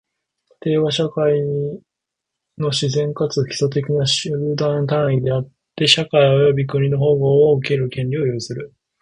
[0.61, 1.39] 家庭は、社会
[2.57, 8.73] の自然かつ基礎的な集団単位であって、社会及び国の保護を受ける権利を有する。